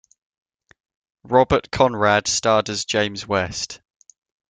[1.25, 3.81] Robert Conrad starred as James West.